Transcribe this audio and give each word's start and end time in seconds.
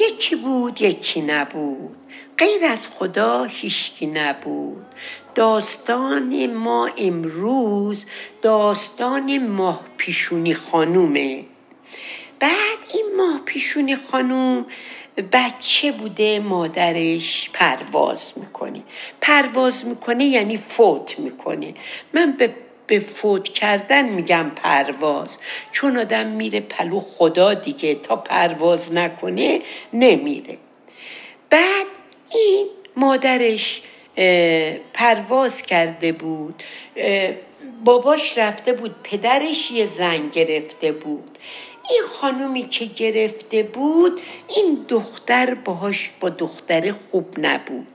یکی 0.00 0.36
بود 0.36 0.82
یکی 0.82 1.20
نبود. 1.20 1.96
غیر 2.38 2.64
از 2.64 2.88
خدا 2.88 3.44
هیچکی 3.44 4.06
نبود. 4.06 4.86
داستان 5.34 6.46
ما 6.46 6.90
امروز 6.96 8.06
داستان 8.42 9.46
ماه 9.46 9.80
پیشونی 9.96 10.54
خانومه. 10.54 11.44
بعد 12.38 12.78
این 12.94 13.06
ماه 13.16 13.40
پیشونی 13.44 13.96
خانوم 13.96 14.66
بچه 15.32 15.92
بوده 15.92 16.40
مادرش 16.40 17.50
پرواز 17.52 18.32
می‌کنه. 18.36 18.82
پرواز 19.20 19.86
می‌کنه 19.86 20.24
یعنی 20.24 20.56
فوت 20.56 21.18
می‌کنه. 21.18 21.74
من 22.12 22.32
به 22.32 22.54
به 22.88 23.00
فوت 23.00 23.48
کردن 23.48 24.08
میگم 24.08 24.50
پرواز. 24.56 25.28
چون 25.72 25.98
آدم 25.98 26.26
میره 26.26 26.60
پلو 26.60 27.00
خدا 27.00 27.54
دیگه 27.54 27.94
تا 27.94 28.16
پرواز 28.16 28.92
نکنه 28.92 29.60
نمیره. 29.92 30.56
بعد 31.50 31.86
این 32.30 32.66
مادرش 32.96 33.82
پرواز 34.94 35.62
کرده 35.62 36.12
بود. 36.12 36.62
باباش 37.84 38.38
رفته 38.38 38.72
بود 38.72 38.94
پدرش 39.02 39.70
یه 39.70 39.86
زن 39.86 40.28
گرفته 40.28 40.92
بود. 40.92 41.38
این 41.90 42.02
خانومی 42.20 42.68
که 42.68 42.84
گرفته 42.84 43.62
بود 43.62 44.20
این 44.48 44.86
دختر 44.88 45.54
باهاش 45.54 46.10
با 46.20 46.28
دختر 46.28 46.92
خوب 46.92 47.26
نبود. 47.38 47.86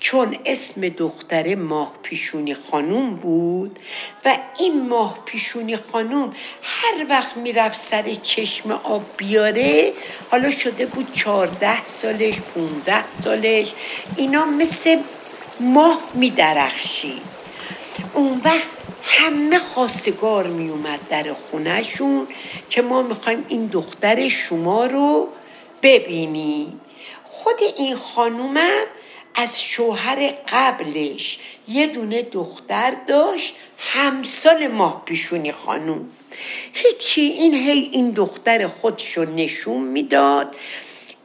چون 0.00 0.36
اسم 0.46 0.88
دختر 0.88 1.54
ماه 1.54 1.92
پیشونی 2.02 2.54
خانوم 2.54 3.14
بود 3.14 3.78
و 4.24 4.38
این 4.58 4.88
ماه 4.88 5.18
پیشونی 5.24 5.76
خانوم 5.76 6.34
هر 6.62 7.06
وقت 7.08 7.36
می‌رفت 7.36 7.88
سر 7.90 8.14
چشم 8.14 8.70
آب 8.70 9.02
بیاره 9.16 9.92
حالا 10.30 10.50
شده 10.50 10.86
بود 10.86 11.12
چارده 11.12 11.86
سالش 11.86 12.34
پونزده 12.40 13.04
سالش 13.24 13.72
اینا 14.16 14.44
مثل 14.44 14.98
ماه 15.60 16.00
میدرخشید. 16.14 17.22
اون 18.14 18.40
وقت 18.44 18.79
همه 19.04 19.58
خواستگار 19.58 20.46
می 20.46 20.68
اومد 20.68 21.00
در 21.08 21.32
خونهشون 21.32 22.26
که 22.70 22.82
ما 22.82 23.02
می‌خوایم 23.02 23.44
این 23.48 23.66
دختر 23.66 24.28
شما 24.28 24.86
رو 24.86 25.28
ببینیم. 25.82 26.80
خود 27.24 27.56
این 27.76 27.96
خانومم 27.96 28.86
از 29.34 29.62
شوهر 29.62 30.34
قبلش 30.48 31.38
یه 31.68 31.86
دونه 31.86 32.22
دختر 32.22 32.96
داشت 33.08 33.54
همسال 33.78 34.66
ماه 34.66 35.02
پیشونی 35.04 35.52
خانوم. 35.52 36.08
هیچی 36.72 37.20
این 37.20 37.54
هی 37.54 37.90
این 37.92 38.10
دختر 38.10 38.66
خودشو 38.66 39.24
نشون 39.24 39.80
می‌داد. 39.80 40.56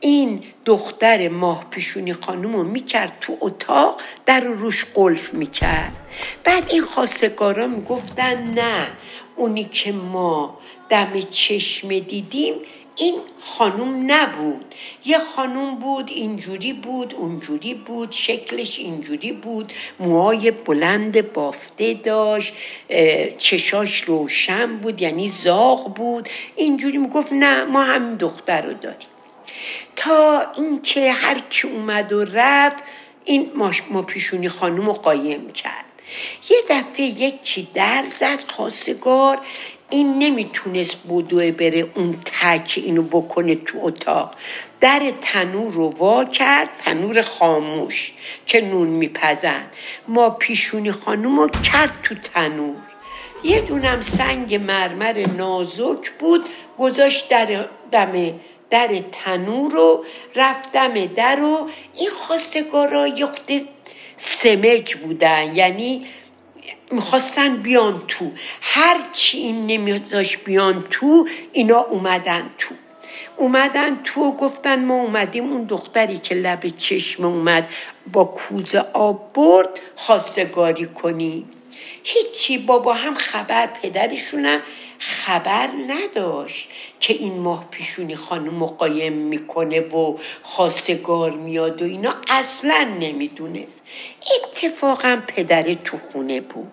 این 0.06 0.44
دختر 0.66 1.28
ماه 1.28 1.66
پیشونی 1.70 2.14
خانوم 2.14 2.56
رو 2.56 2.64
می‌کرد 2.64 3.18
تو 3.22 3.38
اتاق 3.42 4.02
در 4.26 4.40
روش 4.40 4.86
قلف 4.86 5.34
می‌کرد. 5.34 6.02
بعد 6.44 6.66
این 6.70 6.82
خواستگارا 6.82 7.68
می‌گفتن 7.68 8.52
نه 8.56 8.88
اونی 9.36 9.64
که 9.64 9.92
ما 9.92 10.58
دم 10.90 11.20
چشم 11.32 12.00
دیدیم 12.00 12.54
این 12.96 13.16
خانوم 13.40 14.12
نبود. 14.12 14.76
یه 15.06 15.20
خانوم 15.20 15.76
بود 15.76 16.10
اینجوری 16.10 16.74
بود 16.74 17.14
اونجوری 17.14 17.74
بود 17.74 18.12
شکلش 18.12 18.80
اینجوری 18.80 19.32
بود. 19.32 19.74
موهای 20.00 20.52
بلند 20.52 21.34
بافته 21.34 21.94
داشت 21.94 22.54
چشاش 23.38 24.02
روشن 24.02 24.78
بود 24.78 25.02
یعنی 25.02 25.30
زاغ 25.30 25.94
بود. 25.94 26.30
اینجوری 26.56 26.98
می‌گفت 26.98 27.34
نه 27.34 27.64
ما 27.64 27.84
همین 27.84 28.16
دختر 28.16 28.62
رو 28.62 28.74
داریم. 28.74 29.08
تا 29.96 30.46
اینکه 30.58 31.12
هر 31.12 31.40
کی 31.50 31.68
اومد 31.68 32.14
و 32.14 32.26
رفت 32.34 32.84
این 33.26 33.52
ما 33.90 34.02
پیشونی 34.02 34.50
خانوم 34.50 34.86
رو 34.86 34.94
قایم 34.94 35.52
کرد. 35.52 35.86
یه 36.50 36.58
دفعه 36.70 37.06
یکی 37.06 37.68
در 37.74 38.04
زد 38.20 38.40
خواستگار 38.52 39.40
این 39.90 40.20
نمی‌تونست 40.20 40.98
بدوه 41.10 41.52
بره 41.52 41.88
اون 41.96 42.16
تک 42.26 42.74
اینو 42.86 43.02
بکنه 43.02 43.56
تو 43.56 43.78
اتاق. 43.82 44.36
در 44.82 45.02
تنور 45.22 45.74
رو 45.74 45.90
وا 45.90 46.26
کرد 46.26 46.70
تنور 46.86 47.22
خاموش 47.22 48.12
که 48.46 48.62
نون 48.62 48.88
میپزن. 48.88 49.64
ما 50.08 50.30
پیشونی 50.30 50.92
خانوم 50.92 51.40
رو 51.40 51.48
کرد 51.48 51.94
تو 52.04 52.16
تنور. 52.34 52.76
یه 53.44 53.62
دونم 53.62 54.02
سنگ 54.02 54.56
مرمر 54.56 55.26
نازک 55.38 56.12
بود 56.20 56.46
گذاشت 56.80 57.30
در 57.30 57.66
دم 57.92 58.34
در 58.70 58.90
تنور 59.12 59.72
رو 59.72 60.06
رفتم 60.36 61.06
در 61.06 61.44
و 61.44 61.70
این 61.96 62.10
خواستگارا 62.10 63.08
یخت 63.08 63.52
سمج 64.18 64.96
بودن. 64.96 65.56
یعنی 65.56 66.06
می‌خواستن 66.92 67.56
بیان 67.58 68.02
تو. 68.08 68.32
هر 68.62 68.98
چی 69.14 69.38
این 69.38 69.68
نمیداشت 69.68 70.44
بیان 70.44 70.84
تو 70.90 71.28
اینا 71.54 71.80
اومدن 71.80 72.50
تو. 72.58 72.76
اومدن 73.38 74.00
تو 74.04 74.22
و 74.22 74.32
گفتن 74.32 74.86
ما 74.86 74.96
اومدیم. 74.96 75.52
اون 75.52 75.64
دختری 75.64 76.18
که 76.18 76.36
لب 76.36 76.68
چشم 76.68 77.26
اومد 77.26 77.70
با 78.14 78.24
کوزه 78.24 78.86
آب 78.94 79.34
برد 79.34 79.70
خواستگاری 79.96 80.86
کنیم 80.86 81.50
هیچی 82.08 82.58
بابا 82.58 82.94
هم 82.94 83.16
خبر 83.16 83.68
پدرشونم 83.68 84.62
خبر 85.00 85.70
نداشت 85.88 86.70
که 87.00 87.14
این 87.14 87.40
ماه 87.40 87.66
پیشونی 87.72 88.16
خانم 88.16 88.54
مقایم 88.54 89.14
می‌کنه 89.14 89.80
و 89.80 90.18
خواستگار 90.44 91.32
میاد 91.32 91.82
و 91.82 91.86
اینا. 91.86 92.16
اصلا 92.30 92.88
نمی‌دونست. 93.00 93.82
اتفاقا 94.36 95.22
پدر 95.28 95.74
تو 95.74 95.98
خونه 96.12 96.42
بود. 96.42 96.72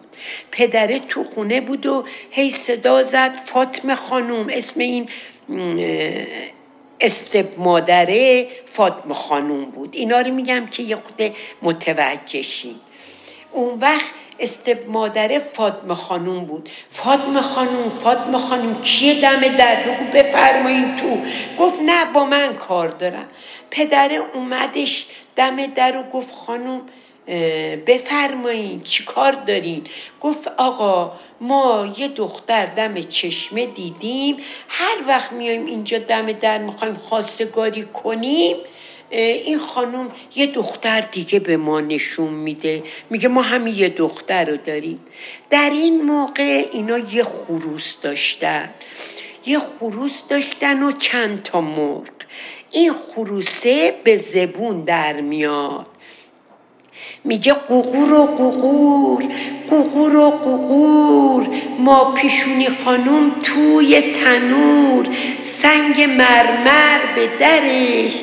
پدر 0.50 0.98
تو 0.98 1.24
خونه 1.24 1.60
بود 1.60 1.86
و 1.86 2.04
هی 2.30 2.50
صدا 2.50 3.02
زد 3.02 3.36
فاطمه 3.44 3.94
خانوم 3.94 4.48
اسم 4.50 4.80
این 4.80 5.08
استب 7.00 7.58
مادره 7.58 8.46
فاطمه 8.66 9.14
خانوم 9.14 9.64
بود. 9.64 9.90
اینا 9.92 10.20
رو 10.20 10.34
میگم 10.34 10.66
که 10.66 10.82
یه 10.82 10.96
خود 10.96 11.36
متوجه 11.62 12.42
اون 13.52 13.78
وقت 13.80 14.14
استب 14.42 14.88
مادره 14.88 15.38
فاطمه 15.38 15.94
خانوم 15.94 16.44
بود. 16.44 16.70
فاطمه 16.90 17.40
خانوم 17.40 17.90
فاطمه 17.90 18.38
خانوم 18.38 18.80
کیه 18.82 19.20
دم 19.20 19.40
در؟ 19.40 19.82
بگو 19.82 20.04
بفرمایین 20.12 20.96
تو. 20.96 21.18
گفت 21.58 21.78
نه 21.82 22.04
با 22.12 22.24
من 22.24 22.54
کار 22.54 22.88
دارم. 22.88 23.28
پدره 23.70 24.20
اومدش 24.34 25.06
دم 25.36 25.66
در 25.66 25.96
و 25.96 26.02
گفت 26.02 26.34
خانوم 26.34 26.80
بفرمایین 27.86 28.82
چی 28.82 29.04
کار 29.04 29.32
دارین؟ 29.32 29.86
گفت 30.20 30.48
آقا 30.48 31.12
ما 31.40 31.94
یه 31.96 32.08
دختر 32.08 32.66
دم 32.66 33.00
چشمه 33.00 33.66
دیدیم. 33.66 34.36
هر 34.68 34.96
وقت 35.08 35.32
میایم 35.32 35.66
اینجا 35.66 35.98
دم 35.98 36.32
در 36.32 36.58
می‌خوایم 36.58 36.94
خواستگاری 36.94 37.82
کنیم 37.82 38.56
این 39.20 39.58
خانم 39.58 40.10
یه 40.36 40.46
دختر 40.46 41.00
دیگه 41.00 41.38
به 41.38 41.56
ما 41.56 41.80
نشون 41.80 42.34
میده. 42.34 42.82
میگه 43.10 43.28
ما 43.28 43.42
همین 43.42 43.74
یه 43.74 43.88
دختر 43.88 44.44
رو 44.44 44.56
داریم. 44.56 45.00
در 45.50 45.70
این 45.70 46.02
موقع 46.02 46.66
اینا 46.72 46.98
یه 46.98 47.24
خروس 47.24 47.94
داشتن. 48.02 48.68
یه 49.46 49.58
خروس 49.58 50.22
داشتن 50.28 50.82
و 50.82 50.92
چند 50.92 51.42
تا 51.42 51.60
مرد 51.60 52.24
این 52.70 52.92
خروسه 52.92 53.94
به 54.04 54.16
زبون 54.16 54.84
در 54.84 55.20
میاد. 55.20 55.86
میگه 57.24 57.52
قوقور 57.52 58.12
و 58.12 58.26
قوقور 58.26 59.24
قوقور 59.70 60.16
و 60.16 60.30
قوقور 60.30 61.46
ما 61.78 62.14
پیشونی 62.14 62.68
خانم 62.84 63.30
توی 63.42 64.00
تنور 64.00 65.08
سنگ 65.42 66.02
مرمر 66.02 67.00
به 67.14 67.28
درش 67.40 68.20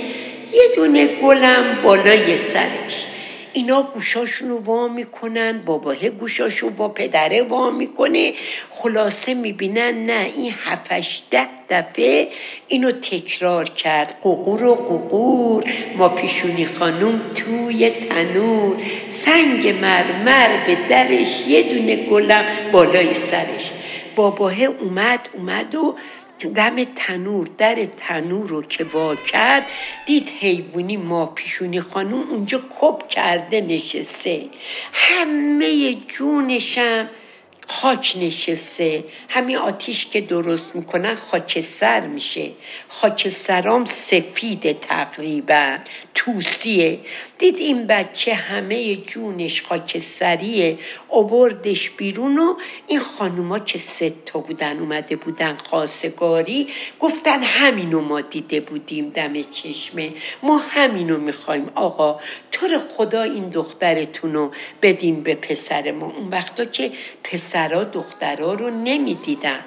یه 0.54 0.63
دونه 0.75 1.07
گلم 1.07 1.81
بالای 1.84 2.38
سرش. 2.38 3.06
اینا 3.54 3.84
گوشاشون 3.94 4.50
رو 4.50 4.57
وا 4.57 4.88
می‌کنن 4.88 5.62
باباه 5.66 6.10
گوشاشو 6.10 6.69
با 6.69 6.88
پدره 6.90 7.42
وا 7.42 7.69
می‌کنه. 7.69 8.34
خلاصه 8.72 9.34
می‌بینن 9.34 10.06
نه 10.06 10.31
این 10.38 10.54
هفتش 10.66 11.22
ده 11.31 11.48
دفعه 11.69 12.28
اینو 12.68 12.92
تکرار 12.92 13.69
کرد. 13.69 14.18
ققور 14.24 14.63
و 14.63 14.75
ققور 14.75 15.63
ما 15.98 16.10
پیشونی 16.10 16.66
خانوم 16.66 17.22
توی 17.36 17.90
تنور. 17.90 18.75
سنگ 19.10 19.68
مرمر 19.68 20.66
به 20.68 20.78
درش 20.90 21.48
یه 21.48 21.63
دونه 21.63 21.95
گلم 21.95 22.45
بالای 22.72 23.13
سرش. 23.13 23.72
باباه 24.16 24.63
اومد 24.63 25.30
اومد 25.34 25.75
و 25.75 25.95
دم 26.48 26.84
تنور 26.84 27.50
در 27.58 27.88
تنور 27.98 28.48
رو 28.48 28.62
که 28.62 28.84
وا 28.84 29.16
کرد 29.16 29.66
دید 30.06 30.30
حیوانی 30.40 30.98
ما 30.98 31.26
پیشونی 31.26 31.82
خانوم 31.82 32.30
اونجا 32.30 32.62
کپ 32.80 33.08
کرده 33.08 33.62
نشسته. 33.62 34.46
همه 34.94 35.94
جونشم 36.08 37.10
خاک 37.71 38.18
نشسته. 38.19 39.04
همین 39.30 39.57
آتیش 39.57 40.06
که 40.06 40.21
درست 40.21 40.75
می‌کنن 40.75 41.16
خاکستر 41.16 42.07
میشه. 42.07 42.51
خاکسترام 42.88 43.86
سفید 43.86 44.80
تقریبا. 44.80 45.77
توسیه. 46.16 47.00
دید 47.38 47.56
این 47.56 47.88
بچه 47.88 48.33
همه 48.33 48.95
جونش 48.95 49.62
خاکستریه 49.62 50.77
اووردش 51.07 51.89
بیرون 51.89 52.38
و 52.38 52.56
این 52.88 53.00
خانوما 53.00 53.60
که 53.60 53.80
سه 53.80 54.13
تا 54.25 54.39
بودن 54.39 54.80
اومده 54.80 55.16
بودن 55.16 55.57
خواستگاری 55.57 56.68
گفتن 57.00 57.44
همینو 57.44 58.01
ما 58.01 58.21
دیده 58.21 58.60
بودیم 58.60 59.10
دم 59.10 59.42
چشمه. 59.42 60.12
ما 60.44 60.57
همینو 60.57 61.18
می‌خوایم. 61.18 61.71
آقا 61.75 62.19
طور 62.51 62.69
خدا 62.98 63.24
این 63.24 63.50
دخترتون 63.50 64.33
رو 64.33 64.51
بدیم 64.81 65.24
به 65.24 65.36
پسر 65.36 65.92
ما. 65.92 66.06
اون 66.06 66.27
وقتا 66.27 66.66
که 66.66 66.92
پسرا 67.60 67.84
دخترا 67.84 68.54
رو 68.54 68.70
نمی‌دیدن 68.70 69.60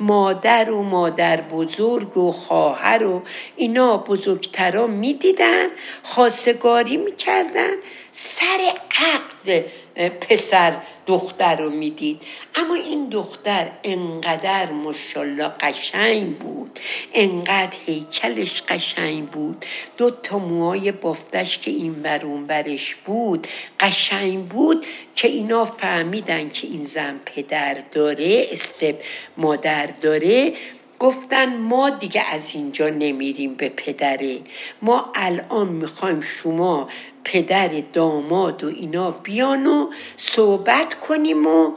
مادر 0.00 0.70
و 0.70 0.82
مادر 0.82 1.40
بزرگ 1.40 2.16
و 2.16 2.32
خواهر 2.32 3.06
و 3.06 3.22
اینا 3.56 3.96
بزرگترا 3.96 4.86
می‌دیدن 4.86 5.66
خواستگاری 6.02 6.96
می‌کردن. 6.96 7.70
سر 8.12 8.72
عقد 8.90 9.64
پسر 9.96 10.76
دختر 11.06 11.56
رو 11.56 11.70
می‌دید. 11.70 12.22
اما 12.54 12.74
این 12.74 13.08
دختر 13.08 13.68
انقدر 13.84 14.72
مشالله 14.72 15.48
قشنگ 15.48 16.36
بود. 16.38 16.80
انقدر 17.14 17.76
هیکلش 17.86 18.62
قشنگ 18.62 19.26
بود. 19.26 19.64
دو 19.96 20.10
تا 20.10 20.38
موهای 20.38 20.92
بافتش 20.92 21.58
که 21.58 21.70
این 21.70 22.02
برون 22.02 22.46
برش 22.46 22.94
بود 22.94 23.48
قشنگ 23.80 24.44
بود 24.44 24.86
که 25.14 25.28
اینا 25.28 25.64
فهمیدن 25.64 26.50
که 26.50 26.66
این 26.66 26.84
زن 26.84 27.20
پدر 27.24 27.76
داره 27.92 28.46
استب 28.52 28.94
مادر 29.36 29.86
داره. 29.86 30.52
گفتن 31.00 31.56
ما 31.56 31.90
دیگه 31.90 32.34
از 32.34 32.42
اینجا 32.54 32.88
نمیریم 32.88 33.54
به 33.54 33.68
پدره 33.68 34.38
ما 34.82 35.12
الان 35.14 35.68
می‌خوایم 35.68 36.20
شما 36.20 36.88
پدر 37.24 37.68
داماد 37.92 38.64
و 38.64 38.68
اینا 38.68 39.10
بیان 39.10 39.66
و 39.66 39.90
صحبت 40.16 40.94
کنیم 40.94 41.46
و 41.46 41.72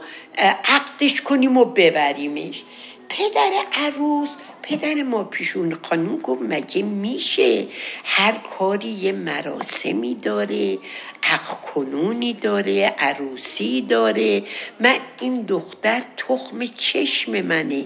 عقدش 0.64 1.20
کنیم 1.20 1.56
و 1.56 1.64
ببریمش. 1.64 2.62
پدر 3.08 3.50
عروس 3.72 4.28
پدر 4.62 5.02
ما 5.02 5.24
پیشون 5.24 5.78
خانم 5.82 6.16
گفت 6.16 6.42
مگه 6.42 6.82
میشه؟ 6.82 7.66
هر 8.04 8.32
کاری 8.32 8.88
یه 8.88 9.12
مراسمی 9.12 10.14
داره. 10.14 10.78
عقد 11.34 11.60
کنونی 11.74 12.32
داره 12.32 12.94
عروسی 12.98 13.82
داره. 13.82 14.42
من 14.80 14.96
این 15.20 15.42
دختر 15.42 16.02
تخم 16.16 16.66
چشم 16.66 17.40
منه. 17.40 17.84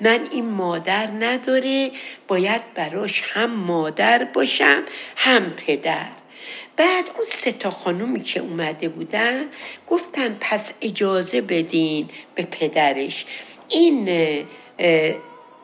من 0.00 0.20
این 0.32 0.44
مادر 0.44 1.06
نداره. 1.06 1.90
باید 2.28 2.74
براش 2.74 3.22
هم 3.32 3.50
مادر 3.50 4.24
باشم 4.24 4.82
هم 5.16 5.50
پدر. 5.50 6.08
بعد 6.76 7.04
اون 7.16 7.26
سه 7.28 7.52
تا 7.52 7.70
خانومی 7.70 8.22
که 8.22 8.40
اومده 8.40 8.88
بودن 8.88 9.44
گفتن 9.88 10.36
پس 10.40 10.72
اجازه 10.80 11.40
بدین 11.40 12.08
به 12.34 12.42
پدرش. 12.42 13.24
این 13.68 14.08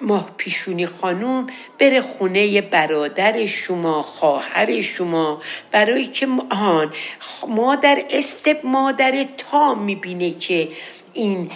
ماه 0.01 0.31
پیشونی 0.37 0.87
خانوم 0.87 1.47
بره 1.79 2.01
خونه 2.01 2.61
برادر 2.61 3.47
شما 3.47 4.03
خواهر 4.03 4.81
شما. 4.81 5.43
برای 5.73 6.07
که 6.07 6.29
آن 6.51 6.93
مادر 7.49 8.03
استب 8.11 8.67
مادر 8.67 9.25
تا 9.39 9.75
می‌بینه 9.75 10.31
که 10.31 10.69
این 11.15 11.51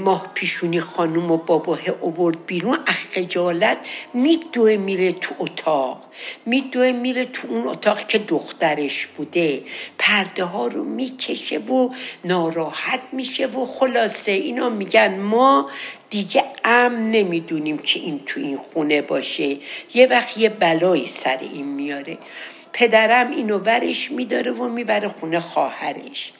ماه 0.00 0.30
پیشونی 0.34 0.80
خانوم 0.80 1.30
و 1.30 1.36
باباه 1.36 1.80
اوورد 2.00 2.46
بیرون 2.46 2.78
اخجالت 2.86 3.78
میدوه 4.14 4.76
میره 4.76 5.12
تو 5.12 5.34
اتاق. 5.38 6.02
میدوه 6.46 6.92
میره 6.92 7.24
تو 7.24 7.48
اون 7.48 7.68
اتاق 7.68 8.06
که 8.06 8.18
دخترش 8.18 9.06
بوده. 9.06 9.62
پرده 9.98 10.44
ها 10.44 10.66
رو 10.66 10.84
می‌کشه 10.84 11.58
و 11.58 11.88
ناراحت 12.24 13.00
میشه 13.12 13.46
و 13.46 13.66
خلاصه 13.66 14.32
اینا 14.32 14.68
میگن 14.68 15.20
ما 15.20 15.70
دیگه 16.10 16.44
امن 16.64 17.10
نمی‌دونیم 17.10 17.78
که 17.78 18.00
این 18.00 18.20
تو 18.26 18.40
این 18.40 18.56
خونه 18.56 19.02
باشه. 19.02 19.56
یه 19.94 20.06
وقت 20.06 20.38
یه 20.38 20.48
بلایی 20.48 21.06
سر 21.06 21.38
این 21.40 21.66
میاره. 21.66 22.18
پدرم 22.72 23.30
اینو 23.30 23.58
ورش 23.58 24.10
میداره 24.10 24.52
و 24.52 24.68
می‌بره 24.68 25.08
خونه 25.08 25.40
خواهرش. 25.40 26.32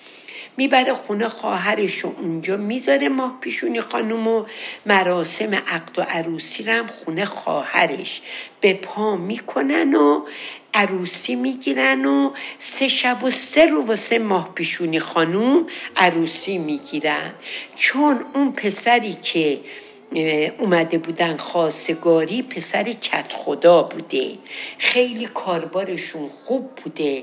می‌بره 0.56 0.94
خونه 0.94 1.28
خواهرش 1.28 2.04
و 2.04 2.14
اونجا 2.18 2.56
می‌ذاره 2.56 3.08
ماه 3.08 3.38
پیشونی 3.40 3.80
خانم 3.80 4.28
و 4.28 4.44
مراسم 4.86 5.54
عقد 5.54 5.98
و 5.98 6.02
عروسی 6.02 6.62
رم 6.64 6.86
خونه 6.86 7.24
خواهرش 7.24 8.22
به 8.60 8.74
پا 8.74 9.16
می‌کنن 9.16 9.94
و 9.94 10.26
عروسی 10.74 11.34
می‌گیرن 11.34 12.04
و 12.04 12.30
سه 12.58 12.88
شب 12.88 13.24
و 13.24 13.30
سه 13.30 13.66
رو 13.66 13.86
واسه 13.86 14.18
ماه 14.18 14.54
پیشونی 14.54 15.00
خانوم 15.00 15.66
عروسی 15.96 16.58
می‌گیرن. 16.58 17.32
چون 17.76 18.24
اون 18.34 18.52
پسری 18.52 19.16
که 19.22 19.60
اومده 20.58 20.98
بودن 20.98 21.36
خواستگاری 21.36 22.42
پسر 22.42 22.82
کت 22.82 23.32
خدا 23.32 23.82
بوده. 23.82 24.38
خیلی 24.78 25.26
کاربارشون 25.26 26.30
خوب 26.44 26.70
بوده. 26.70 27.22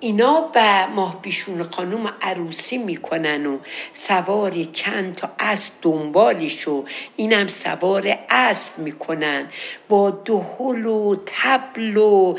اینا 0.00 0.40
به 0.40 0.86
ماه 0.86 1.22
بیشون 1.22 1.62
خانوم 1.62 2.12
عروسی 2.22 2.78
می‌کنن 2.78 3.46
و 3.46 3.58
سوار 3.92 4.62
چند 4.62 5.14
تا 5.14 5.30
اسب 5.38 5.72
دنبالش 5.82 6.68
و 6.68 6.84
اینم 7.16 7.48
سوار 7.48 8.18
اسب 8.30 8.78
می‌کنن. 8.78 9.46
با 9.88 10.10
دهل 10.10 10.86
و 10.86 11.16
تبل 11.26 11.96
و 11.96 12.36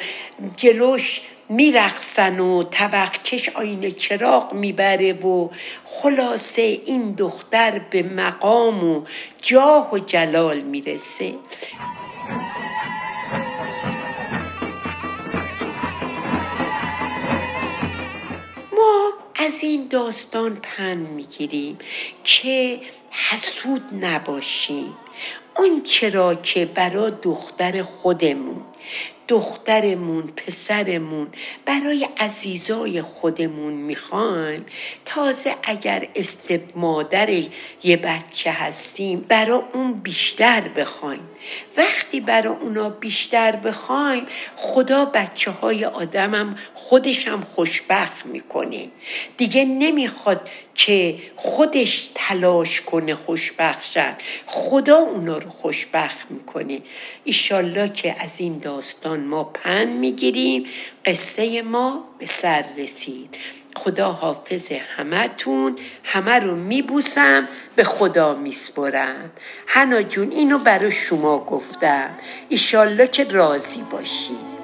جلوش 0.58 1.22
میرقصن 1.50 2.40
و 2.40 2.64
طبقکش 2.64 3.50
آینه 3.50 3.92
چراغ 3.92 4.54
می‌بره 4.54 5.14
و 5.14 5.50
خلاصه 5.86 6.62
این 6.62 7.12
دختر 7.12 7.80
به 7.90 8.04
مقام 8.04 8.84
و 8.84 9.02
جاه 9.42 9.94
و 9.94 10.00
جلال 10.00 10.60
می‌رسه. 10.60 11.34
از 19.46 19.64
این 19.64 19.88
داستان 19.88 20.56
پن 20.56 20.98
می‌گیریم 20.98 21.78
که 22.24 22.80
حسود 23.12 23.82
نباشیم. 24.02 24.94
اون 25.58 25.84
چرا 25.84 26.36
که 26.36 26.66
برا 26.66 27.10
دختر 27.10 27.82
خودمون 27.82 28.62
دخترمون 29.28 30.24
پسرمون 30.24 31.28
برای 31.66 32.08
عزیزای 32.18 33.02
خودمون 33.02 33.74
می‌خوایم. 33.74 34.66
تازه 35.06 35.56
اگر 35.64 36.08
استب 36.16 36.62
مادر 36.76 37.30
یه 37.84 37.98
بچه 37.98 38.52
هستیم 38.52 39.20
برا 39.20 39.64
اون 39.74 39.94
بیشتر 39.94 40.62
بخوایم. 40.62 41.30
وقتی 41.78 42.20
برا 42.20 42.52
اونا 42.52 42.90
بیشتر 42.90 43.56
بخوایم 43.56 44.28
خدا 44.56 45.06
بچه 45.06 45.52
های 45.52 45.86
آدمم 45.86 46.58
خودش 46.74 47.28
هم 47.28 47.44
خوشبخت 47.56 48.26
می‌کنه. 48.26 48.88
دیگه 49.38 49.66
نمی‌خواد 49.66 50.50
که 50.76 51.18
خودش 51.36 52.10
تلاش 52.16 52.82
کنه 52.82 53.16
خوشبخت 53.16 53.92
شد 53.92 54.16
خدا 54.46 54.98
اونا 54.98 55.38
رو 55.38 55.50
خوشبخت 55.50 56.32
می‌کنه. 56.32 56.82
ایشالله 57.24 57.90
که 57.90 58.16
از 58.20 58.32
این 58.38 58.60
داستان 58.60 59.20
ما 59.20 59.44
پن 59.44 59.86
می‌گیریم. 59.86 60.66
قصه 61.06 61.62
ما 61.62 62.04
به 62.20 62.26
سر 62.26 62.66
رسید. 62.78 63.38
خدا 63.76 64.12
حافظ 64.12 64.72
همتون 64.72 65.80
همه 66.04 66.40
رو 66.40 66.56
میبوسم 66.56 67.48
به 67.76 67.84
خدا 67.84 68.34
میسپرم. 68.34 69.32
هنا 69.68 70.02
جون 70.02 70.32
اینو 70.32 70.60
برای 70.60 70.92
شما 70.92 71.40
گفتم. 71.40 72.10
ایشالله 72.50 73.08
که 73.08 73.24
راضی 73.24 73.82
باشید 73.92 74.55